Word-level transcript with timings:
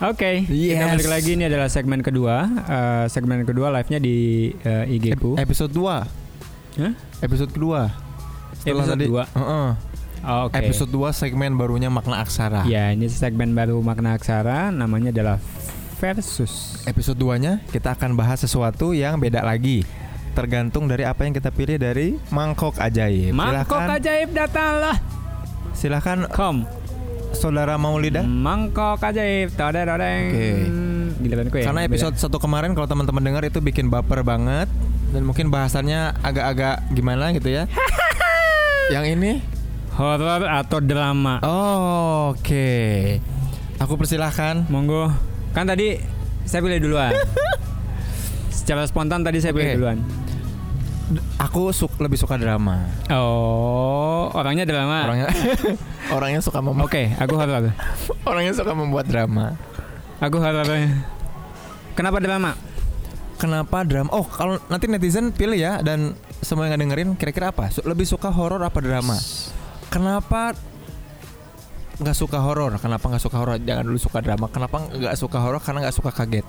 Oke, 0.00 0.48
kita 0.48 0.80
Yes. 0.80 0.96
balik 0.96 1.10
lagi 1.10 1.30
ini 1.36 1.44
adalah 1.44 1.68
segmen 1.68 2.00
kedua. 2.00 2.48
Eh, 2.48 3.04
segmen 3.06 3.44
kedua 3.44 3.68
live-nya 3.70 4.00
di 4.00 4.16
eh, 4.58 4.88
IG 4.88 5.12
ku. 5.14 5.36
Ep- 5.36 5.44
episode 5.44 5.68
2 5.70 6.08
Hah? 6.80 6.92
Episode 7.20 7.50
kedua 7.50 7.92
Setelah 8.54 8.80
Episode 8.80 8.96
tadi 8.96 9.04
dua? 9.06 9.24
Heeh. 9.28 9.68
Oh, 10.20 10.40
Oke. 10.48 10.56
Episode 10.56 10.88
2 10.88 11.12
segmen 11.12 11.52
barunya 11.52 11.88
makna 11.88 12.20
aksara 12.20 12.64
Ya, 12.64 12.88
ini 12.88 13.08
segmen 13.08 13.52
baru 13.52 13.80
makna 13.80 14.16
aksara 14.16 14.68
namanya 14.70 15.12
adalah 15.12 15.36
versus. 15.98 16.80
Episode 16.84 17.18
2 17.18 17.36
nya 17.36 17.52
kita 17.68 17.92
akan 17.92 18.16
bahas 18.16 18.40
sesuatu 18.40 18.96
yang 18.96 19.20
beda 19.20 19.44
lagi 19.44 19.84
Tergantung 20.32 20.86
dari 20.86 21.04
apa 21.04 21.24
yang 21.24 21.34
kita 21.34 21.52
pilih 21.52 21.76
dari 21.76 22.16
Mangkok 22.30 22.80
Ajaib 22.80 23.36
Mangkok 23.36 23.76
Silahkan, 23.76 23.98
ajaib 23.98 24.28
datanglah. 24.32 24.96
silahkan 25.70 26.18
Kom. 26.30 26.64
Saudara 27.32 27.78
Maulida 27.78 28.22
Mangkok 28.22 29.00
ajaib. 29.00 29.54
Todeng 29.54 29.86
todeng. 29.86 30.22
Oke. 30.30 30.48
Giliran 31.20 31.46
ku 31.48 31.56
ya. 31.60 31.64
Karena 31.68 31.80
beda. 31.84 31.90
episode 31.92 32.16
satu 32.16 32.38
kemarin 32.38 32.72
kalau 32.72 32.88
teman-teman 32.88 33.22
dengar 33.22 33.42
itu 33.44 33.60
bikin 33.60 33.88
baper 33.88 34.22
banget 34.22 34.66
dan 35.10 35.22
mungkin 35.22 35.50
bahasannya 35.50 36.16
agak-agak 36.20 36.86
gimana 36.92 37.30
gitu 37.32 37.50
ya. 37.50 37.64
Yang 38.94 39.04
ini 39.14 39.32
horor 39.94 40.46
atau 40.46 40.78
drama. 40.80 41.38
oh, 41.44 42.34
Oke. 42.34 43.18
Aku 43.78 43.96
persilahkan. 43.96 44.66
Monggo. 44.68 45.08
Kan 45.52 45.66
tadi 45.66 45.98
saya 46.44 46.60
pilih 46.60 46.82
duluan. 46.82 47.14
Secara 48.54 48.84
spontan 48.86 49.22
tadi 49.22 49.40
saya 49.40 49.54
pilih 49.54 49.78
duluan. 49.78 49.98
Aku 51.42 51.74
su- 51.74 51.90
lebih 51.98 52.14
suka 52.14 52.38
drama. 52.38 52.86
Oh, 53.10 54.30
orangnya 54.30 54.62
drama. 54.62 55.10
Orangnya 55.10 55.26
orangnya 56.08 56.40
suka 56.40 56.64
membuat 56.64 56.88
Oke, 56.88 57.12
aku 57.20 57.34
horor. 57.36 57.70
orangnya 58.30 58.52
suka 58.56 58.72
membuat 58.72 59.06
drama. 59.06 59.60
Aku 60.24 60.40
horor. 60.40 60.64
Kenapa 61.92 62.18
drama? 62.18 62.56
Kenapa 63.40 63.84
drama? 63.84 64.08
Oh, 64.12 64.24
kalau 64.24 64.60
nanti 64.68 64.84
netizen 64.88 65.32
pilih 65.32 65.56
ya 65.56 65.80
dan 65.80 66.12
semua 66.40 66.68
yang 66.68 66.80
dengerin 66.80 67.16
kira-kira 67.16 67.52
apa? 67.52 67.72
Lebih 67.84 68.04
suka 68.04 68.28
horor 68.28 68.60
apa 68.60 68.80
drama? 68.84 69.16
Kenapa 69.88 70.52
nggak 72.00 72.16
suka 72.16 72.40
horor? 72.40 72.76
Kenapa 72.80 73.08
nggak 73.08 73.24
suka 73.24 73.36
horor? 73.40 73.56
Jangan 73.60 73.84
dulu 73.84 73.96
suka 74.00 74.20
drama. 74.20 74.48
Kenapa 74.48 74.88
nggak 74.92 75.16
suka 75.16 75.40
horor? 75.40 75.60
Karena 75.60 75.88
nggak 75.88 75.96
suka 75.96 76.10
kaget. 76.12 76.44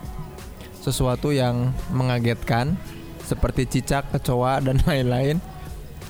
Sesuatu 0.83 1.31
yang 1.31 1.71
mengagetkan 1.95 2.75
seperti 3.23 3.67
cicak, 3.67 4.11
kecoa 4.11 4.59
dan 4.59 4.79
lain-lain. 4.87 5.39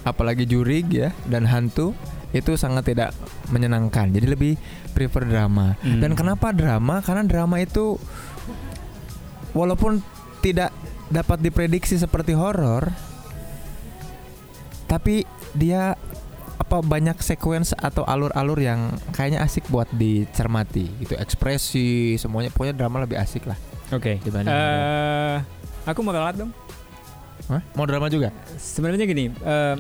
Apalagi 0.02 0.50
jurig 0.50 0.89
ya 0.89 1.14
dan 1.30 1.45
hantu 1.45 1.94
itu 2.32 2.56
sangat 2.56 2.88
tidak 2.88 3.10
menyenangkan. 3.52 4.12
Jadi 4.12 4.28
lebih 4.28 4.54
prefer 4.96 5.28
drama. 5.28 5.76
Hmm. 5.84 6.00
Dan 6.00 6.16
kenapa 6.16 6.56
drama? 6.56 7.04
Karena 7.04 7.23
drama 7.28 7.60
itu 7.60 8.00
walaupun 9.52 10.00
tidak 10.40 10.72
dapat 11.12 11.44
diprediksi 11.44 12.00
seperti 12.00 12.32
horor, 12.32 12.88
tapi 14.88 15.28
dia 15.52 16.00
apa 16.62 16.80
banyak 16.80 17.20
sequence 17.20 17.76
atau 17.76 18.08
alur-alur 18.08 18.56
yang 18.56 18.95
kayaknya 19.12 19.44
asik 19.44 19.68
buat 19.68 19.92
dicermati. 19.92 20.88
Itu 21.04 21.20
ekspresi 21.20 22.16
semuanya 22.16 22.48
pokoknya 22.48 22.80
drama 22.80 23.04
lebih 23.04 23.20
asik 23.20 23.44
lah. 23.44 23.60
Oke. 23.92 24.23
Dibanding 24.23 24.56
Eh, 24.56 25.38
aku 25.84 26.00
mau 26.00 26.16
ralat 26.16 26.40
dong. 26.40 26.56
Hah? 27.52 27.60
Mau 27.76 27.84
drama 27.84 28.08
juga? 28.08 28.32
Sebenarnya 28.56 29.04
gini, 29.04 29.28
eh, 29.36 29.76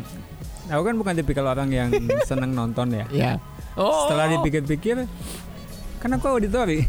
aku 0.71 0.83
kan 0.83 0.95
bukan 0.95 1.13
tipikal 1.13 1.45
orang 1.45 1.69
yang 1.69 1.89
senang 2.29 2.51
nonton 2.51 2.87
ya. 2.91 3.05
Ya. 3.11 3.31
Oh. 3.73 4.07
Setelah 4.07 4.31
dipikir-pikir, 4.33 5.03
kan 5.97 6.09
aku 6.11 6.25
auditori. 6.29 6.87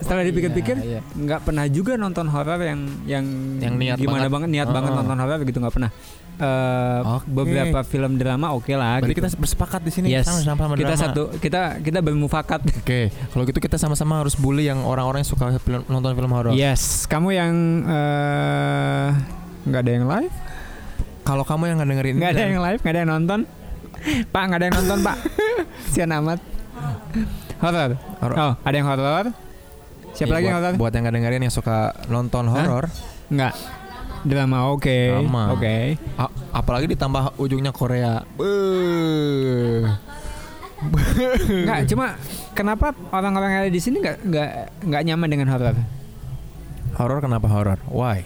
Setelah 0.00 0.24
dipikir-pikir, 0.24 0.76
Iya, 0.76 0.98
iya. 0.98 1.00
nggak 1.04 1.44
pernah 1.44 1.68
juga 1.68 1.92
nonton 1.94 2.24
horor 2.26 2.56
yang 2.58 2.80
yang 3.04 3.24
Yang 3.60 3.74
niat 3.76 3.96
gimana 3.96 4.26
banget. 4.26 4.32
banget, 4.32 4.48
niat 4.50 4.68
Oh. 4.68 4.72
banget 4.72 4.90
nonton 4.94 5.16
horor 5.18 5.38
gitu 5.42 5.58
nggak 5.60 5.74
pernah. 5.74 5.92
Eh, 6.40 7.00
Oke. 7.04 7.28
Beberapa 7.28 7.84
film 7.84 8.16
drama 8.16 8.56
oke 8.56 8.72
lah. 8.72 8.96
Berarti 8.96 9.12
gitu. 9.12 9.20
kita 9.20 9.36
bersepakat 9.36 9.80
di 9.84 9.92
sini 9.92 10.06
Yes. 10.08 10.24
sama-sama 10.24 10.72
kita 10.72 10.96
drama. 10.96 11.04
satu 11.04 11.22
kita 11.36 11.60
kita 11.78 12.00
bermufakat. 12.00 12.64
Oke, 12.80 13.12
kalau 13.28 13.44
gitu 13.44 13.60
kita 13.60 13.76
sama-sama 13.76 14.18
harus 14.18 14.32
bully 14.34 14.64
yang 14.64 14.80
orang-orang 14.80 15.20
yang 15.20 15.28
suka 15.28 15.52
film- 15.60 15.84
nonton 15.84 16.16
film 16.16 16.32
horor. 16.32 16.56
Yes, 16.56 17.04
kamu 17.04 17.28
yang 17.30 17.52
eh, 17.84 19.08
nggak 19.62 19.80
ada 19.84 19.92
yang 19.92 20.06
live, 20.08 20.32
Kalau 21.30 21.44
kamu 21.46 21.62
yang 21.64 21.76
nggak 21.78 21.90
dengerin 21.90 22.14
nggak 22.18 22.32
ada 22.34 22.42
yang 22.42 22.58
live, 22.58 22.80
nggak 22.82 22.90
ada 22.90 23.00
yang 23.00 23.10
nonton. 23.12 23.40
Pak 24.26 24.42
nggak 24.42 24.58
ada 24.58 24.66
yang 24.66 24.76
nonton 24.76 24.98
pak. 25.00 25.16
Sian 25.86 26.10
amat. 26.10 26.40
Horor. 27.60 27.90
Oh, 28.34 28.52
ada 28.58 28.74
yang 28.74 28.88
horor. 28.88 29.24
Siapa 30.10 30.26
Iya, 30.26 30.34
lagi 30.34 30.44
yang 30.44 30.56
buat, 30.56 30.66
horor? 30.66 30.80
buat 30.80 30.90
yang 30.90 31.02
nggak 31.06 31.16
dengerin 31.16 31.42
yang 31.44 31.54
suka 31.54 31.76
nonton 32.08 32.50
horor, 32.50 32.90
Nggak. 33.30 33.54
Drama 34.20 34.58
oke. 34.68 34.96
Drama. 35.16 35.54
Oke. 35.54 35.96
a- 36.18 36.34
apalagi 36.52 36.90
ditambah 36.90 37.38
ujungnya 37.38 37.70
Korea. 37.70 38.20
Beuh. 38.34 39.86
Nggak, 41.46 41.78
cuma 41.86 42.16
kenapa 42.52 42.90
orang-orang 43.12 43.48
yang 43.50 43.60
ada 43.62 43.72
di 43.72 43.80
sini 43.80 44.00
nggak 44.00 44.16
nggak 44.24 44.50
nggak 44.82 45.02
nyaman 45.06 45.28
dengan 45.28 45.48
horor? 45.52 45.76
Horor 46.96 47.18
kenapa 47.22 47.46
horor? 47.46 47.78
Why? 47.86 48.24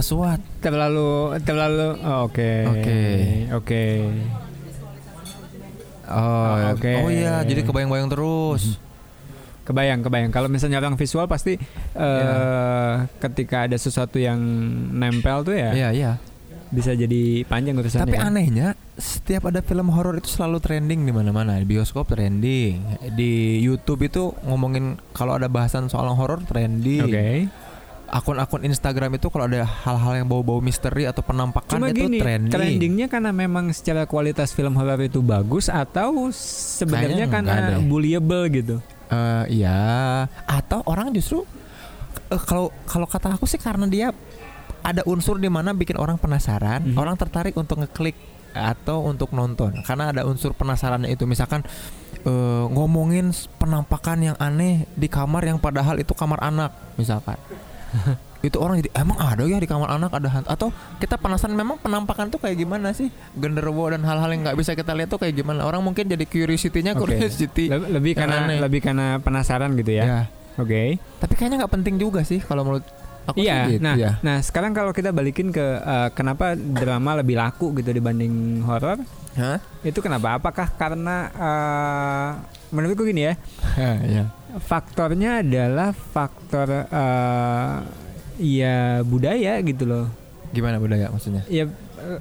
Kesuat. 0.00 0.40
Terlalu 0.64 1.36
terlalu 1.44 1.88
oh, 2.00 2.24
oke. 2.24 2.50
Oke. 2.72 3.00
Oke. 3.52 3.84
Oh, 6.10 6.16
Oh, 6.56 6.74
oke. 6.74 6.90
oh 7.06 7.10
iya, 7.12 7.38
jadi 7.46 7.62
kebayang-bayang 7.62 8.10
terus. 8.10 8.80
Kebayang, 9.62 10.02
kebayang. 10.02 10.34
Kalau 10.34 10.50
misalnya 10.50 10.82
orang 10.82 10.98
visual 10.98 11.30
pasti 11.30 11.54
eh 11.94 12.92
ketika 13.22 13.70
ada 13.70 13.76
sesuatu 13.78 14.18
yang 14.18 14.40
nempel 14.90 15.46
tuh 15.46 15.54
ya 15.54 15.70
Iya, 15.70 15.88
iya. 15.94 16.12
bisa 16.74 16.96
jadi 16.96 17.46
panjang 17.46 17.78
urusannya. 17.78 18.02
Tapi 18.10 18.16
ya. 18.18 18.26
anehnya 18.26 18.68
setiap 18.98 19.46
ada 19.50 19.62
film 19.62 19.90
horor 19.94 20.18
itu 20.18 20.26
selalu 20.32 20.58
trending 20.58 21.06
di 21.06 21.12
mana-mana. 21.14 21.54
Di 21.60 21.66
bioskop 21.66 22.10
trending, 22.10 22.82
di 23.14 23.62
YouTube 23.62 24.02
itu 24.02 24.34
ngomongin 24.42 24.98
kalau 25.14 25.38
ada 25.38 25.46
bahasan 25.46 25.86
soal 25.86 26.10
horor 26.16 26.42
trending. 26.42 27.06
Oke. 27.06 27.30
Akun-akun 28.10 28.66
Instagram 28.66 29.14
itu 29.14 29.30
kalau 29.30 29.46
ada 29.46 29.62
hal-hal 29.62 30.12
yang 30.18 30.26
bau-bau 30.26 30.58
misteri 30.58 31.06
atau 31.06 31.22
penampakan 31.22 31.78
Cuma 31.78 31.94
itu 31.94 32.10
gini, 32.10 32.18
trending. 32.18 32.50
trendingnya 32.50 33.06
karena 33.06 33.30
memang 33.30 33.70
secara 33.70 34.02
kualitas 34.02 34.50
film 34.50 34.74
horor 34.74 34.98
itu 34.98 35.22
bagus 35.22 35.70
atau 35.70 36.26
sebenarnya 36.34 37.30
karena 37.30 37.78
bullyable 37.78 38.50
gitu. 38.50 38.76
Eh, 39.06 39.62
iya, 39.62 40.26
atau 40.42 40.82
orang 40.86 41.14
justru 41.14 41.46
eh, 42.28 42.42
kalau 42.42 42.74
kalau 42.82 43.06
kata 43.06 43.38
aku 43.38 43.46
sih 43.46 43.62
karena 43.62 43.86
dia 43.86 44.10
ada 44.82 45.06
unsur 45.06 45.38
di 45.38 45.46
mana 45.46 45.70
bikin 45.70 45.94
orang 45.94 46.18
penasaran, 46.18 46.90
Mhm. 46.90 46.98
orang 46.98 47.14
tertarik 47.14 47.54
untuk 47.54 47.78
ngeklik 47.78 48.18
atau 48.50 49.06
untuk 49.06 49.30
nonton 49.30 49.70
karena 49.86 50.10
ada 50.10 50.26
unsur 50.26 50.50
penasarannya 50.50 51.06
itu 51.06 51.22
misalkan 51.22 51.62
eh, 52.20 52.64
ngomongin 52.66 53.30
penampakan 53.56 54.18
yang 54.20 54.36
aneh 54.36 54.90
di 54.92 55.06
kamar 55.06 55.46
yang 55.46 55.62
padahal 55.62 55.94
itu 55.96 56.10
kamar 56.12 56.42
anak 56.42 56.74
misalkan 56.98 57.38
itu 58.40 58.56
orang 58.56 58.80
jadi 58.80 58.90
emang 58.96 59.20
ada 59.20 59.44
ya 59.44 59.60
di 59.60 59.68
kamar 59.68 59.92
anak 59.92 60.16
ada 60.16 60.28
hantu 60.32 60.48
atau 60.48 60.68
kita 60.96 61.20
penasaran 61.20 61.52
memang 61.52 61.76
penampakan 61.76 62.32
tuh 62.32 62.40
kayak 62.40 62.56
gimana 62.56 62.88
sih 62.90 63.12
genderuwo 63.34 63.92
dan 63.92 64.00
hal-hal 64.00 64.32
yang 64.32 64.48
nggak 64.48 64.56
bisa 64.56 64.72
kita 64.72 64.96
lihat 64.96 65.12
tuh 65.12 65.20
kayak 65.20 65.36
gimana 65.36 65.60
orang 65.60 65.84
mungkin 65.84 66.08
jadi 66.08 66.24
curiosity-nya 66.24 66.96
Oke. 66.96 67.04
curiosity 67.04 67.68
Le- 67.68 67.92
lebih 67.92 68.16
karena 68.16 68.48
aneh. 68.48 68.56
lebih 68.56 68.80
karena 68.80 69.20
penasaran 69.20 69.76
gitu 69.76 69.92
ya. 69.92 70.04
ya 70.04 70.20
Oke. 70.56 70.96
tapi 71.20 71.32
kayaknya 71.36 71.60
nggak 71.60 71.74
penting 71.74 72.00
juga 72.00 72.24
sih 72.24 72.40
kalau 72.40 72.64
menurut 72.64 72.86
aku 73.28 73.36
Iya. 73.36 73.68
sih 73.68 73.76
gitu 73.76 73.84
nah, 73.84 73.94
ya. 74.00 74.16
nah 74.24 74.40
sekarang 74.40 74.72
kalau 74.72 74.96
kita 74.96 75.12
balikin 75.12 75.52
ke 75.52 75.60
eh, 75.76 76.08
kenapa 76.16 76.56
drama 76.56 77.20
lebih 77.20 77.36
laku 77.36 77.76
gitu 77.76 77.92
dibanding 77.92 78.64
horor, 78.64 79.04
Hah? 79.36 79.60
itu 79.84 80.00
kenapa? 80.00 80.40
Apakah 80.40 80.72
karena 80.72 81.28
eh, 81.28 82.30
menurutku 82.70 83.02
gini 83.02 83.26
ya, 83.26 83.34
ya. 84.16 84.24
faktornya 84.62 85.42
adalah 85.42 85.90
faktor 85.90 86.86
eh, 86.86 87.76
ya 88.38 88.76
budaya 89.02 89.58
gitu 89.60 89.84
loh. 89.84 90.06
Gimana 90.50 90.78
budaya 90.78 91.10
maksudnya? 91.10 91.42
Ya 91.46 91.66
eh, 91.98 92.20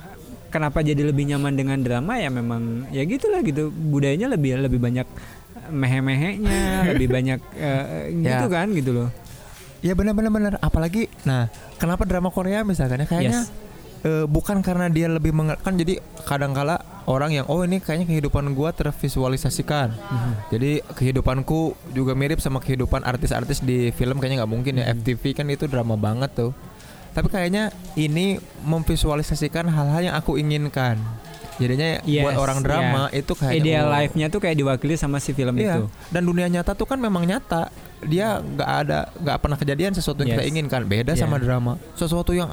kenapa 0.49 0.81
jadi 0.81 1.05
lebih 1.05 1.29
nyaman 1.29 1.53
dengan 1.53 1.79
drama 1.79 2.17
ya 2.17 2.29
memang 2.29 2.89
ya 2.89 3.05
gitulah 3.05 3.41
gitu. 3.41 3.69
Budayanya 3.69 4.29
lebih 4.29 4.59
lebih 4.59 4.77
banyak 4.77 5.07
mehe-mehenya, 5.69 6.59
lebih 6.93 7.07
banyak 7.07 7.39
eh, 7.55 8.09
gitu 8.13 8.45
Ya. 8.45 8.49
kan 8.49 8.67
gitu 8.73 8.91
loh. 8.91 9.09
Ya 9.79 9.95
benar-benar 9.95 10.29
benar. 10.29 10.53
Apalagi, 10.59 11.07
nah 11.23 11.47
kenapa 11.79 12.03
drama 12.03 12.27
Korea 12.29 12.67
misalkan 12.67 12.99
ya 12.99 13.07
kayaknya 13.07 13.41
Yes. 13.47 13.53
eh, 14.03 14.25
bukan 14.27 14.59
karena 14.59 14.91
dia 14.91 15.07
lebih 15.07 15.31
mengerkan 15.31 15.79
jadi 15.79 16.03
kadangkala 16.27 16.83
orang 17.09 17.33
yang 17.33 17.45
oh 17.49 17.65
ini 17.65 17.81
kayaknya 17.81 18.05
kehidupan 18.05 18.53
gua 18.53 18.69
tervisualisasikan. 18.69 19.89
Mhm. 19.89 20.31
Jadi 20.53 20.71
kehidupanku 20.93 21.73
juga 21.91 22.13
mirip 22.13 22.37
sama 22.37 22.61
kehidupan 22.61 23.01
artis-artis 23.01 23.59
di 23.59 23.89
film 23.91 24.21
kayaknya 24.21 24.45
nggak 24.45 24.51
mungkin 24.53 24.73
ya 24.77 24.85
Mhm. 24.87 25.01
FTV 25.01 25.23
kan 25.33 25.45
itu 25.49 25.65
drama 25.65 25.97
banget 25.97 26.29
tuh. 26.31 26.53
Tapi 27.09 27.25
kayaknya 27.27 27.73
ini 27.95 28.37
memvisualisasikan 28.63 29.65
hal-hal 29.67 30.01
yang 30.03 30.15
aku 30.15 30.37
inginkan. 30.37 31.01
Jadinya 31.59 31.99
Yes, 32.07 32.23
buat 32.23 32.39
orang 32.39 32.63
drama 32.63 33.11
itu 33.11 33.35
kayak 33.35 33.59
Ideal 33.59 33.83
oh, 33.83 33.91
life-nya 33.91 34.31
tuh 34.31 34.39
kayak 34.39 34.55
diwakili 34.55 34.95
sama 34.95 35.19
si 35.19 35.35
film 35.35 35.59
Iya. 35.59 35.83
itu. 35.83 35.91
Dan 36.07 36.23
dunia 36.23 36.47
nyata 36.47 36.71
tuh 36.71 36.87
kan 36.87 36.95
memang 36.95 37.27
nyata. 37.27 37.67
Dia 37.99 38.39
nggak 38.39 38.69
ada 38.79 39.11
nggak 39.11 39.37
pernah 39.43 39.57
kejadian 39.59 39.91
sesuatu 39.91 40.23
yang 40.23 40.39
kita 40.39 40.45
Yes. 40.47 40.51
inginkan. 40.55 40.81
Beda 40.87 41.11
Iya. 41.11 41.19
sama 41.19 41.35
drama. 41.35 41.75
Sesuatu 41.99 42.31
yang 42.31 42.47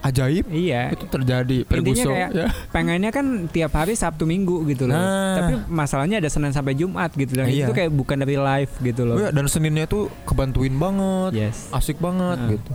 ajaib 0.00 0.46
Iya. 0.46 0.94
itu 0.94 1.04
terjadi. 1.04 1.56
Intinya 1.62 1.74
Ferguson, 1.74 2.12
kayak 2.12 2.30
ya. 2.30 2.46
pengennya 2.74 3.10
kan 3.10 3.26
tiap 3.46 3.72
hari 3.72 3.92
Sabtu 3.92 4.24
Minggu 4.24 4.62
gitu 4.66 4.86
loh. 4.86 4.94
Nah. 4.94 5.34
Tapi 5.36 5.52
masalahnya 5.66 6.16
ada 6.18 6.30
Senin 6.30 6.50
sampai 6.50 6.72
Jumat 6.72 7.10
gitu 7.12 7.34
dan 7.34 7.46
Iya. 7.46 7.66
itu 7.66 7.72
kayak 7.72 7.90
bukan 7.90 8.16
dari 8.18 8.36
live 8.36 8.72
gitu 8.80 9.02
loh. 9.02 9.16
Oh 9.16 9.22
iya, 9.22 9.30
dan 9.30 9.44
Seninnya 9.46 9.84
tuh 9.84 10.06
kebantuin 10.22 10.72
banget. 10.72 11.32
Yes. 11.34 11.66
asik 11.70 11.98
banget 11.98 12.38
Heeh. 12.38 12.50
gitu. 12.56 12.70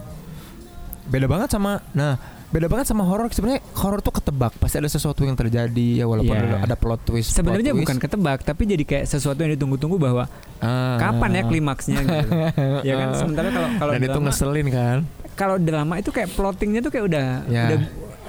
Beda 1.06 1.28
banget 1.28 1.50
sama 1.50 1.84
nah, 1.92 2.16
beda 2.50 2.68
banget 2.68 2.86
sama 2.86 3.04
horor 3.04 3.28
sebenarnya 3.28 3.60
horor 3.76 4.00
tuh 4.00 4.14
ketebak, 4.14 4.54
pasti 4.56 4.78
ada 4.78 4.86
sesuatu 4.86 5.24
yang 5.24 5.34
terjadi 5.34 6.00
ya 6.00 6.06
walaupun 6.06 6.32
Iya. 6.32 6.64
ada, 6.64 6.76
plot 6.76 7.02
twist. 7.04 7.34
Sebenarnya 7.34 7.74
bukan 7.74 7.98
ketebak, 7.98 8.44
tapi 8.44 8.64
jadi 8.64 8.84
kayak 8.84 9.06
sesuatu 9.08 9.42
yang 9.42 9.52
ditunggu-tunggu 9.52 9.98
bahwa 9.98 10.30
Ah. 10.60 10.96
kapan 10.98 11.40
ya 11.40 11.44
klimaksnya 11.44 12.00
gitu. 12.00 12.30
ya 12.88 12.94
kan 12.96 13.10
sementara 13.18 13.48
kalau 13.50 13.70
kalau 13.76 13.92
Dan 13.96 14.02
itu 14.02 14.12
drama 14.12 14.26
ngeselin 14.30 14.68
kan. 14.70 14.98
Kalau 15.34 15.56
drama 15.58 15.98
itu 15.98 16.10
kayak 16.10 16.30
plottingnya 16.32 16.80
tuh 16.80 16.90
kayak 16.90 17.06
udah 17.06 17.28
Ya. 17.46 17.64
udah 17.68 17.80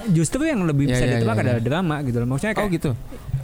justru 0.07 0.43
yang 0.43 0.63
lebih 0.63 0.85
Ya, 0.85 0.91
bisa 0.91 1.03
ya, 1.03 1.11
ditebak 1.17 1.35
ya, 1.35 1.39
ya. 1.39 1.45
adalah 1.47 1.61
drama 1.63 1.95
gitu 2.01 2.17
loh. 2.19 2.27
Maksudnya 2.27 2.53
Oh 2.53 2.59
kayak 2.59 2.71
gitu. 2.73 2.91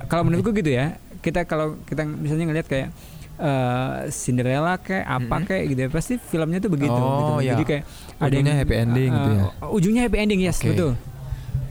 kalau 0.05 0.23
menurutku 0.23 0.51
gitu 0.51 0.69
ya. 0.69 0.85
Kita 1.19 1.45
kalau 1.45 1.77
kita 1.83 2.01
misalnya 2.03 2.45
ngelihat 2.47 2.67
kayak 2.67 2.89
eh, 3.37 3.93
Cinderella 4.11 4.77
kayak 4.77 5.01
apa 5.03 5.35
Mhm. 5.35 5.45
kayak 5.45 5.63
gitu 5.67 5.79
ya 5.79 5.89
pasti 5.89 6.13
filmnya 6.19 6.57
tuh 6.57 6.69
begitu 6.69 6.93
Oh, 6.93 7.17
gitu. 7.17 7.33
ya. 7.41 7.53
Jadi 7.53 7.63
kayak 7.65 7.83
ada 8.15 8.25
Ujungnya 8.27 8.45
yang 8.47 8.59
happy 8.59 8.75
ending 8.75 9.09
eh, 9.09 9.15
gitu 9.15 9.29
ya. 9.31 9.43
Ujungnya 9.67 10.01
happy 10.03 10.17
ending 10.19 10.39
yes 10.39 10.57
Oke. 10.59 10.69
betul. 10.69 10.91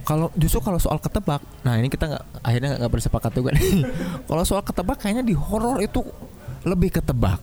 Kalau 0.01 0.27
justru 0.35 0.59
kalau 0.59 0.79
soal 0.79 0.99
ketebak, 0.99 1.39
nah 1.61 1.77
ini 1.77 1.87
kita 1.87 2.11
nggak 2.11 2.25
akhirnya 2.43 2.71
nggak 2.75 2.91
bersepakat 2.91 3.31
juga 3.31 3.51
nih. 3.53 3.87
kalau 4.27 4.43
soal 4.43 4.63
ketebak 4.63 4.99
kayaknya 4.99 5.23
di 5.23 5.31
horor 5.33 5.79
itu 5.79 6.03
lebih 6.63 6.91
ketebak. 6.93 7.39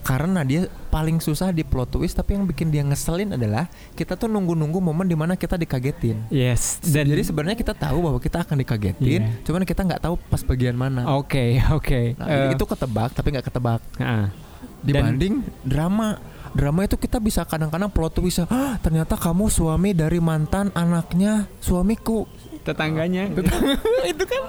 Karena 0.00 0.40
dia 0.40 0.66
paling 0.88 1.18
susah 1.18 1.50
di 1.50 1.60
plot 1.60 1.92
twist 1.92 2.14
tapi 2.14 2.32
yang 2.32 2.44
bikin 2.44 2.68
dia 2.68 2.80
ngeselin 2.80 3.34
adalah 3.34 3.68
kita 3.92 4.14
tuh 4.14 4.24
nunggu-nunggu 4.26 4.78
momen 4.78 5.04
di 5.04 5.12
mana 5.12 5.34
kita 5.34 5.54
dikagetin. 5.54 6.24
Yes. 6.28 6.80
Dan 6.80 7.06
jadi 7.06 7.20
sebenarnya 7.20 7.54
kita 7.54 7.72
tahu 7.72 8.00
bahwa 8.00 8.16
kita 8.16 8.40
akan 8.40 8.56
dikagetin, 8.56 9.20
Iya. 9.22 9.44
cuman 9.44 9.62
kita 9.62 9.84
nggak 9.84 10.00
tahu 10.00 10.14
pas 10.18 10.40
bagian 10.40 10.72
mana. 10.72 11.04
Oke, 11.14 11.60
oke. 11.76 12.16
Nah, 12.16 12.26
Eh, 12.26 12.56
itu 12.56 12.64
ketebak 12.64 13.12
tapi 13.12 13.28
nggak 13.32 13.46
ketebak. 13.46 13.80
ah. 13.98 14.32
Dibanding 14.78 15.42
drama, 15.62 16.22
drama 16.50 16.86
itu 16.86 16.94
kita 16.94 17.18
bisa 17.18 17.42
kadang-kadang 17.42 17.90
plot 17.90 18.14
twist, 18.14 18.46
ah, 18.46 18.78
ternyata 18.78 19.18
kamu 19.18 19.50
suami 19.50 19.90
dari 19.90 20.18
mantan 20.18 20.70
anaknya 20.72 21.50
suamiku. 21.58 22.30
Tetangganya 22.68 23.22
itu 24.12 24.22
kan, 24.22 24.42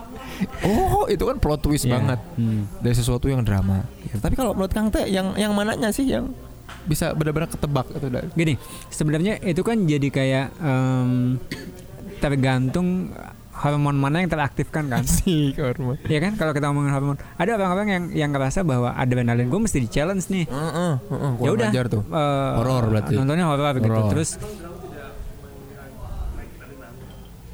oh 0.62 1.06
itu 1.06 1.24
kan 1.24 1.38
plot 1.38 1.62
twist 1.62 1.84
Iya. 1.84 1.96
banget 1.96 2.20
Hmm. 2.36 2.68
dari 2.78 2.94
sesuatu 2.94 3.26
yang 3.26 3.42
drama. 3.42 3.88
Ya, 4.04 4.18
tapi 4.18 4.34
kalau 4.34 4.52
menurut 4.52 4.70
Kang 4.70 4.88
Teh, 4.88 5.06
yang 5.06 5.32
yang 5.34 5.52
mananya 5.52 5.90
sih 5.90 6.04
yang 6.04 6.36
bisa 6.82 7.12
benar-benar 7.12 7.48
ketebak 7.48 7.88
itu 7.90 8.08
Gini, 8.34 8.54
sebenarnya 8.88 9.40
itu 9.42 9.62
kan 9.62 9.80
jadi 9.82 10.08
kayak 10.08 10.46
em, 10.56 11.40
tergantung 12.18 13.10
hormon 13.52 13.92
mana 13.94 14.24
yang 14.24 14.30
teraktifkan 14.30 14.88
kan. 14.88 15.04
si 15.04 15.52
hormon. 15.54 16.00
Iya 16.02 16.20
kan 16.22 16.34
kalau 16.36 16.52
kita 16.52 16.68
ngomongin 16.68 16.92
hormon, 16.92 17.18
ada 17.36 17.52
orang-orang 17.54 17.88
yang 17.90 18.04
yang 18.14 18.30
ngerasa 18.32 18.64
bahwa 18.64 18.94
adrenalin 18.94 19.48
gue 19.48 19.60
mesti 19.60 19.80
di 19.80 19.90
challenge 19.90 20.28
nih. 20.30 20.46
Heeh, 20.46 20.94
heeh, 21.02 21.32
Ya 21.42 21.52
udah. 21.52 21.70
tuh. 21.86 22.02
eh, 22.02 22.52
Horor 22.56 22.84
berarti. 22.88 23.14
Nontonnya 23.14 23.46
horor 23.46 23.76
gitu. 23.78 24.00
Terus 24.10 24.30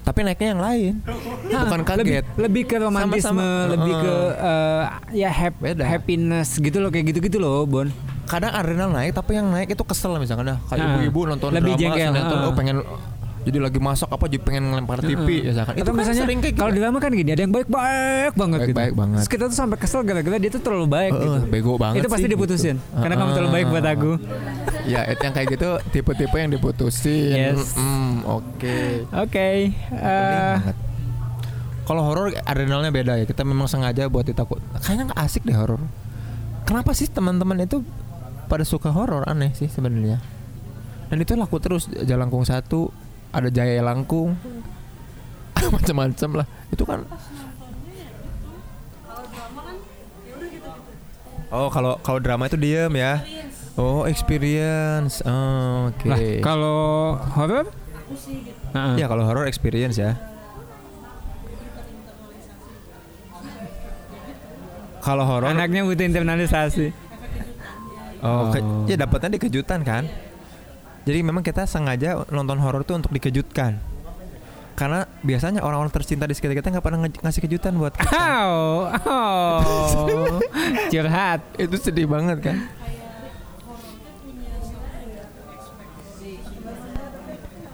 Tapi 0.06 0.20
naiknya 0.22 0.48
yang 0.48 0.62
lain. 0.62 0.94
Bukan 1.02 1.50
Hah, 1.82 1.98
lebih, 1.98 2.14
kaget. 2.14 2.26
lebih 2.38 2.64
ke 2.64 2.76
romantisme, 2.78 3.26
Sama-sama. 3.26 3.74
lebih 3.74 3.94
ke 3.98 4.14
eh, 4.38 4.84
ya 5.18 5.30
hap- 5.30 5.58
Beda. 5.58 5.84
happiness 5.84 6.50
gitu 6.56 6.78
loh 6.78 6.88
kayak 6.88 7.06
gitu-gitu 7.10 7.38
loh, 7.38 7.66
Bon. 7.66 7.90
kadang 8.24 8.50
adrenal 8.52 8.90
naik 8.90 9.14
tapi 9.14 9.34
yang 9.34 9.46
naik 9.48 9.70
itu 9.70 9.82
kesel 9.82 10.14
misalkan 10.16 10.46
dah 10.48 10.58
kayak 10.64 10.78
Ah. 10.80 10.90
ibu-ibu 10.96 11.26
nonton 11.28 11.50
Lebih 11.52 11.74
drama 11.74 11.82
jengkel, 11.94 12.10
sinetron 12.12 12.34
ah. 12.36 12.48
oh 12.48 12.54
pengen 12.54 12.78
jadi 13.44 13.58
lagi 13.60 13.78
masak 13.78 14.10
apa 14.10 14.26
jadi 14.26 14.42
pengen 14.42 14.64
ngelempar 14.68 14.98
TV 15.00 15.46
misalkan 15.46 15.74
itu 15.76 15.86
kan 15.86 15.94
misalnya 15.96 16.22
sering 16.24 16.40
kayak 16.40 16.56
kalau 16.56 16.70
gitu. 16.70 16.76
di 16.76 16.82
drama 16.82 16.98
kan 16.98 17.12
gini, 17.12 17.30
ada 17.30 17.42
yang 17.44 17.54
baik-baik 17.54 18.34
banget 18.36 18.60
gitu. 18.60 18.66
Baik-baik 18.72 18.94
banget. 18.96 19.18
Terus 19.20 19.30
kita 19.30 19.44
tuh 19.46 19.54
sampai 19.56 19.78
kesel 19.78 20.02
gara-gara 20.02 20.38
dia 20.40 20.50
tuh 20.50 20.58
terlalu 20.60 20.88
baik 20.88 21.12
Heeh, 21.12 21.22
gitu. 21.22 21.40
bego 21.48 21.74
banget 21.78 22.02
itu 22.02 22.10
pasti 22.10 22.26
sih, 22.26 22.32
diputusin 22.32 22.76
gitu. 22.76 22.98
karena 22.98 23.16
kamu 23.16 23.30
terlalu 23.32 23.52
baik 23.54 23.66
buat 23.68 23.86
aku. 23.88 24.12
ya 24.86 25.02
itu 25.10 25.22
yang 25.26 25.36
kayak 25.36 25.48
gitu 25.58 25.70
tipe-tipe 25.90 26.38
yang 26.38 26.52
diputusin. 26.54 27.54
Yes. 27.54 27.74
Mm, 27.76 28.24
oke. 28.26 28.78
Oke. 29.26 29.48
Eh, 29.74 30.56
banget. 30.62 30.78
kalau 31.90 32.02
horor 32.06 32.34
adrenalnya 32.46 32.94
beda 32.94 33.14
ya. 33.20 33.26
Kita 33.26 33.42
memang 33.42 33.66
sengaja 33.66 34.08
buat 34.08 34.26
ditakut. 34.26 34.62
Kayaknya 34.82 35.12
nggak 35.12 35.22
asik 35.26 35.44
deh 35.44 35.58
horor. 35.58 35.82
Kenapa 36.66 36.94
sih 36.98 37.10
teman-teman 37.10 37.62
itu 37.62 37.82
pada 38.50 38.66
suka 38.66 38.90
horor? 38.90 39.26
Aneh 39.30 39.54
sih 39.54 39.70
sebenarnya. 39.70 40.22
Dan 41.10 41.18
itu 41.22 41.38
laku 41.38 41.62
terus. 41.62 41.90
Jalangkung 42.06 42.46
satu 42.46 42.90
ada 43.34 43.50
Jaya 43.50 43.82
Langkung. 43.86 44.38
Macam-macam 45.76 46.46
lah. 46.46 46.48
Itu 46.70 46.86
kan 46.86 47.06
Oh 51.56 51.70
kalau 51.70 51.96
kalau 52.02 52.20
drama 52.20 52.50
itu 52.50 52.58
diem 52.60 52.92
ya 52.98 53.22
Oh 53.76 54.04
experience 54.04 55.20
Oh, 55.22 55.90
Oke 55.90 56.08
Lah, 56.08 56.20
kalau 56.42 56.80
horor? 57.34 57.66
Heeh. 58.72 58.96
Ya 58.96 59.06
kalau 59.06 59.24
horror 59.24 59.46
experience 59.46 59.96
ya. 59.96 60.16
Kalau 65.00 65.24
horror 65.24 65.48
Anaknya 65.48 65.84
butuh 65.84 66.02
internalisasi. 66.04 66.90
oh, 68.22 68.50
ke- 68.50 68.58
Oh. 68.58 68.86
ya 68.86 68.96
dapatnya 68.96 69.30
di 69.32 69.40
kejutan 69.40 69.82
kan. 69.82 70.10
Jadi 71.06 71.22
memang 71.22 71.42
kita 71.42 71.64
sengaja 71.64 72.26
nonton 72.28 72.58
horor 72.58 72.82
tuh 72.82 72.98
untuk 72.98 73.12
dikejutkan. 73.12 73.78
Karena 74.74 75.06
biasanya 75.22 75.62
orang-orang 75.62 75.88
tercinta 75.90 76.26
di 76.26 76.34
sekitar 76.34 76.58
kita 76.58 76.68
nggak 76.70 76.82
pernah 76.82 77.00
nge- 77.06 77.22
ngasih 77.22 77.42
kejutan 77.44 77.74
buat 77.76 77.94
kita. 77.96 78.10
Oh, 78.42 78.90
oh, 78.90 79.62
curhat. 80.92 81.40
Itu 81.56 81.78
sedih 81.78 82.08
banget 82.08 82.42
kan. 82.42 82.58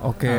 Oke. 0.01 0.29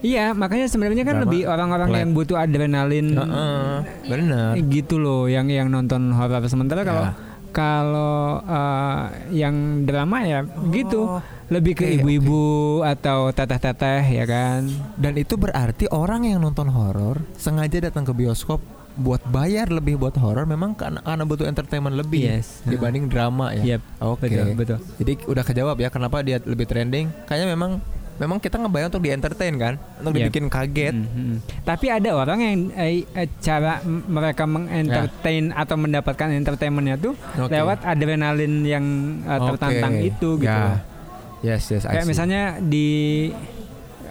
Iya, 0.00 0.30
makanya 0.32 0.66
sebenarnya 0.66 1.02
kan 1.02 1.18
Drama, 1.18 1.24
lebih 1.26 1.42
orang-orang 1.44 1.88
yang 1.92 2.10
butuh 2.12 2.36
adrenalin 2.36 3.06
Heeh, 3.12 3.74
benar. 4.06 4.54
gitu 4.64 4.96
loh, 4.96 5.26
yang 5.26 5.50
yang 5.50 5.66
nonton 5.66 6.10
horor. 6.10 6.46
Sementara 6.46 6.82
kalau 6.82 7.02
Ya. 7.02 7.12
kalau 7.50 8.14
eh, 8.40 9.02
yang 9.32 9.54
drama 9.82 10.22
ya 10.22 10.42
gitu, 10.70 11.06
Oh, 11.08 11.22
lebih 11.46 11.74
ke 11.74 11.86
ibu-ibu 11.92 12.42
atau 12.82 13.30
teteh-teteh 13.30 14.02
ya 14.12 14.24
kan. 14.24 14.66
Dan 14.94 15.14
itu 15.14 15.34
berarti 15.34 15.86
orang 15.88 16.24
yang 16.24 16.38
nonton 16.38 16.66
horor 16.66 17.18
sengaja 17.34 17.78
datang 17.80 18.02
ke 18.02 18.10
bioskop 18.10 18.62
buat 18.94 19.18
bayar 19.26 19.74
lebih 19.74 19.98
buat 19.98 20.14
horor 20.14 20.46
memang 20.46 20.70
karena, 20.72 21.02
karena 21.02 21.22
butuh 21.22 21.46
entertainment 21.46 21.98
lebih 21.98 22.30
Yes. 22.30 22.62
dibanding 22.62 23.10
drama 23.10 23.50
ya. 23.52 23.74
Yep, 23.74 23.82
Oke. 24.00 24.30
betul, 24.30 24.54
betul. 24.54 24.78
Jadi 25.02 25.12
udah 25.26 25.42
kejawab 25.42 25.76
ya 25.76 25.90
kenapa 25.90 26.22
dia 26.22 26.38
lebih 26.40 26.62
trending. 26.64 27.10
Kayaknya 27.26 27.48
memang 27.50 27.82
memang 28.14 28.38
kita 28.38 28.56
ngebayang 28.56 28.88
untuk 28.88 29.00
di 29.00 29.10
entertain 29.10 29.54
kan, 29.54 29.74
untuk 29.96 30.12
Yep. 30.12 30.18
dibikin 30.22 30.46
kaget. 30.46 30.94
Hmm, 30.94 31.08
hmm. 31.08 31.36
Tapi 31.62 31.86
ada 31.88 32.10
orang 32.12 32.38
yang 32.38 32.54
eh, 32.72 33.02
eh, 33.04 33.28
cara 33.38 33.78
mereka 33.84 34.44
mengentertain 34.44 35.50
atau 35.50 35.74
mendapatkan 35.74 36.28
entertainmentnya 36.30 36.96
tuh 36.96 37.14
Oke. 37.36 37.50
lewat 37.50 37.82
adrenalin 37.82 38.62
yang 38.62 38.84
eh, 39.20 39.40
tertantang 39.44 39.94
itu 40.00 40.28
gitu. 40.36 40.46
Ya. 40.46 40.58
loh. 40.68 40.78
Yes, 41.42 41.68
yes. 41.68 41.84
I 41.84 41.92
Kayak 41.92 42.04
see. 42.04 42.10
misalnya 42.10 42.42
di 42.58 42.88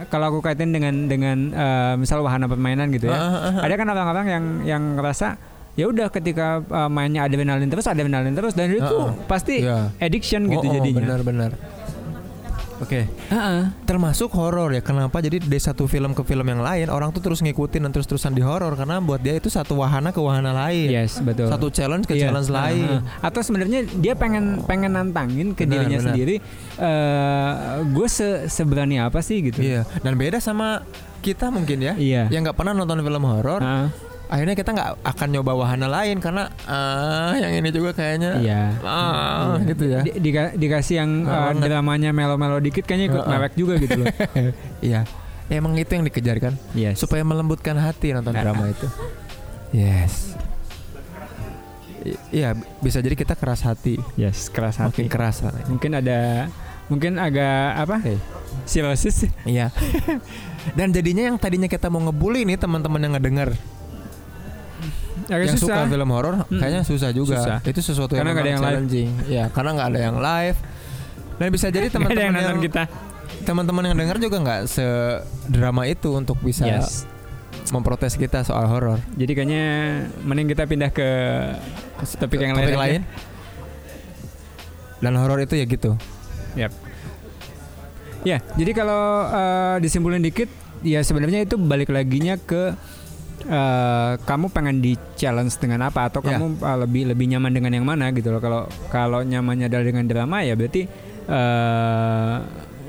kalau 0.05 0.29
aku 0.29 0.39
kaitin 0.41 0.69
dengan 0.69 1.07
dengan 1.07 1.37
eh, 1.49 1.93
misal 1.95 2.19
wahana 2.19 2.45
permainan 2.45 2.91
gitu 2.91 3.07
ya. 3.07 3.15
Ah, 3.15 3.23
ah, 3.23 3.37
ah. 3.49 3.63
Ada 3.63 3.73
kan 3.75 3.87
orang-orang 3.87 4.25
yang 4.27 4.45
yang 4.67 4.83
ngerasa 4.95 5.37
ya 5.73 5.87
udah 5.87 6.09
ketika 6.09 6.61
eh, 6.61 6.89
mainnya 6.91 7.23
adrenalin 7.23 7.65
terus 7.65 7.87
adrenalin 7.87 8.33
terus 8.33 8.53
dan 8.53 8.69
itu 8.69 8.83
Ah, 8.83 9.09
ah. 9.09 9.13
pasti 9.25 9.63
Iya. 9.63 9.89
addiction 9.97 10.45
gitu 10.45 10.61
Oh, 10.61 10.69
oh, 10.69 10.75
jadinya. 10.75 10.99
Benar-benar. 11.01 11.51
Oke. 12.79 13.05
Heeh. 13.29 13.61
Termasuk 13.83 14.33
horor 14.33 14.71
ya. 14.71 14.81
Kenapa 14.81 15.19
jadi 15.19 15.37
dari 15.37 15.57
satu 15.57 15.85
film 15.85 16.11
ke 16.11 16.21
film 16.21 16.43
yang 16.43 16.59
lain 16.59 16.87
orang 16.87 17.11
tuh 17.11 17.21
terus 17.21 17.39
ngikutin 17.39 17.83
dan 17.83 17.91
terus-terusan 17.91 18.31
di 18.31 18.41
horor 18.41 18.73
karena 18.73 18.97
buat 18.97 19.19
dia 19.19 19.35
itu 19.35 19.47
satu 19.47 19.77
wahana 19.77 20.09
ke 20.09 20.17
wahana 20.17 20.51
lain. 20.51 20.89
Yes, 20.89 21.19
betul. 21.19 21.47
Satu 21.47 21.67
challenge 21.67 22.05
ke 22.05 22.15
Iya. 22.15 22.27
challenge 22.27 22.47
Heeh. 22.47 22.59
lain. 22.59 22.87
Atau 23.19 23.41
sebenarnya 23.41 23.85
dia 23.93 24.13
pengen 24.13 24.63
pengen 24.63 24.93
nantangin 24.93 25.51
ke 25.51 25.63
Benar, 25.63 25.85
dirinya 25.85 25.97
benar. 25.99 26.07
sendiri. 26.11 26.35
eh 26.73 27.51
gue 27.85 28.07
se 28.07 28.27
seberani 28.47 28.97
apa 28.97 29.19
sih 29.19 29.43
gitu? 29.43 29.61
Iya. 29.61 29.85
Dan 30.01 30.15
beda 30.15 30.37
sama 30.37 30.81
kita 31.19 31.47
mungkin 31.47 31.79
ya. 31.79 31.93
Iya. 31.95 32.27
Yang 32.27 32.51
nggak 32.51 32.57
pernah 32.57 32.73
nonton 32.73 32.99
film 32.99 33.23
horor, 33.23 33.61
Heeh. 33.61 33.87
Akhirnya 34.33 34.55
kita 34.55 34.73
nggak 34.73 34.89
akan 35.05 35.27
nyoba 35.29 35.53
wahana 35.53 35.85
lain 35.85 36.17
karena 36.17 36.49
ah 36.65 37.37
yang 37.37 37.53
ini 37.53 37.69
juga 37.69 37.93
kayaknya 37.93 38.41
Iya. 38.41 38.61
ah 38.81 39.61
gitu 39.61 39.85
ya. 39.85 40.01
Di- 40.01 40.17
dika- 40.17 40.53
dikasih 40.53 40.95
yang 40.97 41.11
eh, 41.21 41.29
banget. 41.29 41.69
dramanya 41.69 42.09
melo-melo 42.09 42.57
dikit 42.57 42.81
kayaknya 42.81 43.07
ikut 43.07 43.21
Heeh. 43.21 43.31
mewek 43.31 43.53
juga 43.53 43.73
gitu 43.77 43.97
loh. 44.01 44.09
Iya. 44.81 45.05
Ya, 45.45 45.55
emang 45.55 45.77
itu 45.77 45.87
yang 45.87 46.01
dikejar 46.01 46.41
kan 46.41 46.53
Yes. 46.73 46.97
supaya 46.97 47.21
melembutkan 47.21 47.77
hati 47.77 48.09
nonton 48.09 48.33
drama 48.33 48.65
itu. 48.65 48.89
Yes. 49.69 50.33
Iya, 52.29 52.51
bisa 52.81 52.99
jadi 52.99 53.13
kita 53.13 53.31
keras 53.33 53.63
hati, 53.63 53.95
yes, 54.15 54.49
keras 54.49 54.75
makin 54.75 55.07
hati. 55.07 55.07
keras. 55.07 55.39
lah. 55.39 55.55
Mungkin 55.65 55.91
ada 55.93 56.51
mungkin 56.85 57.15
agak 57.15 57.79
apa? 57.79 57.95
Oke. 58.01 58.15
Sirosis. 58.65 59.29
Iya. 59.45 59.71
Dan 60.73 60.91
jadinya 60.91 61.23
yang 61.23 61.37
tadinya 61.37 61.65
kita 61.65 61.87
mau 61.87 62.01
ngebully 62.01 62.43
nih 62.43 62.57
teman-teman 62.57 62.99
yang 62.99 63.13
ngedenger 63.13 63.55
Agak 65.25 65.45
yang 65.45 65.55
susah. 65.55 65.77
suka 65.77 65.89
film 65.89 66.09
horor 66.09 66.35
Mm-mm. 66.41 66.59
kayaknya 66.59 66.81
susah 66.81 67.09
juga. 67.09 67.37
Susah. 67.37 67.57
Itu 67.61 67.79
sesuatu 67.79 68.11
yang 68.13 68.21
Karena 68.21 68.31
nggak 68.31 68.39
ada 68.39 68.43
memang 68.43 68.53
yang 68.53 68.61
live. 68.61 68.73
challenging. 68.73 69.09
Iya, 69.25 69.43
karena 69.49 69.69
nggak 69.71 69.87
ada 69.87 69.99
yang 70.01 70.17
live. 70.17 70.57
Dan 71.33 71.47
bisa 71.49 71.67
jadi 71.67 71.87
ada 71.87 71.89
yang 71.89 71.95
teman-teman 71.95 72.31
nonton 72.31 72.49
yang 72.49 72.61
kita. 72.61 72.83
teman-teman 73.43 73.83
yang 73.85 73.97
denger 73.97 74.17
juga 74.21 74.37
nggak 74.39 74.61
sedrama 74.65 75.83
itu 75.85 76.09
untuk 76.13 76.37
bisa 76.39 76.63
Yes. 76.63 77.03
memprotes 77.69 78.13
kita 78.13 78.41
soal 78.41 78.65
horor. 78.65 78.99
Jadi 79.13 79.31
kayaknya 79.33 79.63
mending 80.21 80.47
kita 80.47 80.63
pindah 80.63 80.89
ke 80.89 81.07
topik 82.15 82.39
yang 82.39 82.53
Topik 82.53 82.71
lain. 82.71 82.77
lain. 82.77 83.01
Dan 84.99 85.13
horor 85.15 85.39
itu 85.39 85.53
ya 85.53 85.65
gitu. 85.65 85.95
Ya, 88.23 88.39
jadi 88.55 88.71
kalau 88.71 89.03
eh, 89.27 89.75
disimpulin 89.79 90.21
dikit, 90.21 90.47
ya 90.79 91.01
sebenarnya 91.01 91.43
itu 91.43 91.57
balik 91.57 91.91
laginya 91.91 92.37
ke 92.37 92.71
eh, 93.45 94.11
kamu 94.19 94.45
pengen 94.49 94.79
di 94.79 94.93
challenge 95.13 95.57
dengan 95.57 95.85
apa 95.85 96.07
atau 96.07 96.19
Ya. 96.21 96.35
kamu 96.35 96.45
eh, 96.57 96.77
lebih 96.83 97.03
lebih 97.09 97.25
nyaman 97.29 97.51
dengan 97.51 97.71
yang 97.73 97.85
mana 97.85 98.09
gitu 98.11 98.29
loh. 98.29 98.39
Kalau 98.39 98.61
kalau 98.87 99.19
nyamannya 99.21 99.67
adalah 99.67 99.85
dengan 99.85 100.05
drama 100.05 100.41
ya 100.41 100.53
berarti 100.53 100.87
eh, 101.25 102.35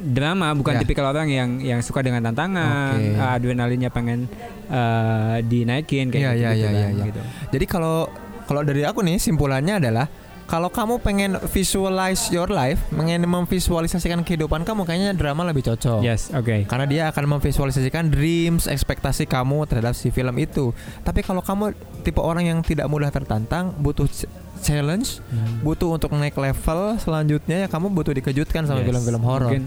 drama 0.04 0.52
bukan 0.52 0.76
Ya. 0.76 0.80
tipikal 0.84 1.08
orang 1.08 1.28
yang 1.28 1.50
yang 1.58 1.80
suka 1.80 2.04
dengan 2.04 2.20
tantangan, 2.23 2.99
Oke. 3.00 3.16
eh, 3.16 3.34
adrenalinnya 3.34 3.88
pengen 3.88 4.28
eh, 4.66 5.37
dinaikin 5.42 6.08
kayak 6.08 6.23
Ya, 6.37 6.52
gitu, 6.52 6.66
ya, 6.66 6.70
ya, 6.70 6.70
ya, 6.70 6.88
ya. 6.92 7.04
gitu. 7.08 7.20
Jadi 7.52 7.64
kalau 7.64 8.08
kalau 8.44 8.61
dari 8.61 8.84
aku 8.84 9.00
nih 9.00 9.16
simpulannya 9.16 9.80
adalah 9.80 10.06
kalau 10.44 10.68
kamu 10.68 11.00
pengen 11.00 11.30
visualize 11.48 12.28
your 12.28 12.46
life, 12.46 12.76
pengen 12.90 13.24
memvisualisasikan 13.24 14.20
kehidupan 14.20 14.62
kamu, 14.62 14.84
kayaknya 14.84 15.12
drama 15.12 15.42
lebih 15.42 15.64
cocok. 15.64 16.00
Yes, 16.00 16.28
oke. 16.30 16.64
Karena 16.64 16.84
dia 16.84 17.02
akan 17.08 17.36
memvisualisasikan 17.36 18.08
dreams, 18.08 18.66
ekspektasi 18.66 19.24
kamu 19.24 19.64
terhadap 19.64 19.92
si 19.92 20.08
film 20.08 20.36
itu. 20.36 20.70
Tapi 21.00 21.20
kalau 21.20 21.40
kamu 21.40 21.72
tipe 22.00 22.20
orang 22.20 22.44
yang 22.46 22.58
tidak 22.60 22.86
mudah 22.86 23.08
tertantang, 23.08 23.72
butuh 23.74 24.04
ch- 24.04 24.28
challenge, 24.60 25.24
Hmm. 25.26 25.60
butuh 25.60 25.92
untuk 25.92 26.12
naik 26.12 26.34
level 26.34 26.96
selanjutnya 26.96 27.64
ya 27.64 27.68
kamu 27.68 27.88
butuh 27.90 28.12
dikejutkan 28.12 28.64
sama 28.64 28.80
Yes. 28.80 28.88
film-film 28.88 29.22
horor. 29.22 29.48
Mungkin 29.48 29.64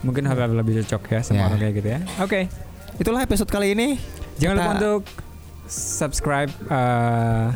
mungkin 0.00 0.24
horor 0.24 0.48
lebih 0.50 0.80
cocok 0.82 1.02
ya 1.08 1.20
sama 1.20 1.36
Ya. 1.38 1.44
orang 1.46 1.58
kayak 1.58 1.74
gitu 1.74 1.88
ya. 1.88 2.00
Oke. 2.20 2.40
Itulah 2.96 3.20
episode 3.20 3.48
kali 3.48 3.72
ini. 3.72 3.96
Jangan 4.36 4.54
lupa 4.54 4.64
Kita- 4.66 4.76
untuk 4.76 5.00
subscribe 5.64 6.52
eh, 6.68 7.46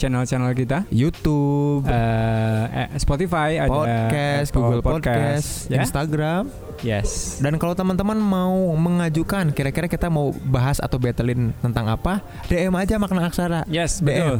channel-channel 0.00 0.56
kita. 0.56 0.88
YouTube, 0.88 1.84
eh, 1.84 2.88
Spotify 2.96 3.60
ada 3.60 3.68
podcast, 3.68 4.48
Apple 4.48 4.56
Google 4.58 4.80
Podcast, 4.82 5.48
ya. 5.68 5.84
Instagram. 5.84 6.48
Yes. 6.80 7.36
Dan 7.38 7.60
kalau 7.60 7.76
teman-teman 7.76 8.16
mau 8.16 8.56
mengajukan 8.72 9.52
kira-kira 9.52 9.84
kita 9.84 10.08
mau 10.08 10.32
bahas 10.48 10.80
atau 10.80 10.96
battlein 10.96 11.52
tentang 11.60 11.84
apa, 11.86 12.24
DM 12.48 12.72
aja 12.72 12.96
makna 12.96 13.28
aksara. 13.28 13.68
Yes, 13.68 14.00
DM. 14.00 14.08
betul. 14.08 14.36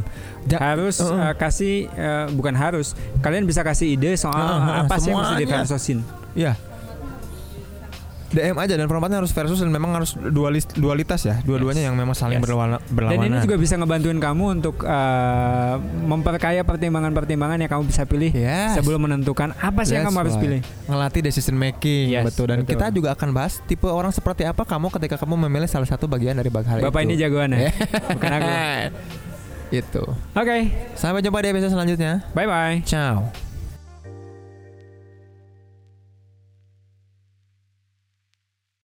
Ja- 0.49 0.73
harus 0.73 0.97
Uh-uh. 0.97 1.21
eh, 1.21 1.33
kasih 1.37 1.75
eh, 1.87 2.25
bukan 2.33 2.57
harus. 2.57 2.97
Kalian 3.21 3.45
bisa 3.45 3.61
kasih 3.61 3.93
ide 3.93 4.17
soal 4.17 4.33
Uh-uh, 4.33 4.81
apa 4.83 4.97
sih 4.97 5.13
yang 5.13 5.21
mesti 5.21 5.37
semuanya. 5.37 5.45
diversosin. 5.45 5.99
Ya. 6.33 6.57
DM 8.31 8.55
aja 8.55 8.73
dan 8.73 8.85
formatnya 8.85 9.19
harus 9.19 9.29
versus 9.29 9.59
dan 9.59 9.67
memang 9.67 9.91
harus 9.91 10.15
dualis, 10.15 10.63
dualitas 10.69 11.21
ya. 11.21 11.39
Dua-duanya 11.41 11.79
Yes. 11.79 11.87
yang 11.87 11.95
memang 11.95 12.13
saling 12.13 12.39
Yes. 12.39 12.43
berlawanan. 12.43 12.79
Dan 12.79 12.91
berlawanan. 12.91 13.27
ini 13.29 13.37
juga 13.41 13.55
bisa 13.55 13.75
ngebantuin 13.75 14.17
kamu 14.17 14.45
untuk 14.53 14.75
eh, 14.81 15.75
memperkaya 16.01 16.61
pertimbangan-pertimbangan 16.61 17.57
yang 17.57 17.69
kamu 17.69 17.83
bisa 17.85 18.03
pilih 18.03 18.31
Yes. 18.31 18.75
sebelum 18.75 19.03
menentukan 19.03 19.51
apa 19.53 19.83
sih 19.83 19.93
yang 19.93 20.03
That's 20.03 20.09
kamu 20.09 20.23
harus 20.23 20.35
pilih. 20.35 20.59
ngelatih 20.85 21.21
decision 21.21 21.55
making 21.55 22.05
Yes, 22.09 22.23
betul 22.23 22.45
dan 22.47 22.61
betul. 22.61 22.71
kita 22.73 22.85
juga 22.89 23.09
akan 23.11 23.29
bahas 23.31 23.59
tipe 23.61 23.85
orang 23.85 24.09
seperti 24.09 24.43
apa 24.43 24.63
kamu 24.63 24.87
ketika 24.91 25.15
kamu 25.17 25.35
memilih 25.41 25.67
salah 25.67 25.85
satu 25.85 26.07
bagian 26.07 26.33
dari 26.33 26.47
bag 26.47 26.63
hal 26.63 26.79
Bapak 26.79 27.03
itu. 27.03 27.07
ini 27.07 27.15
jagoan 27.17 27.51
ya. 27.51 27.69
Bukan 28.09 28.31
aku. 28.31 28.49
itu. 29.73 30.03
Oke, 30.33 30.57
Sampai 30.93 31.19
jumpa 31.19 31.39
di 31.39 31.47
episode 31.49 31.71
selanjutnya. 31.71 32.23
bye 32.31 32.43
bye. 32.43 32.79
Ciao. 32.83 33.50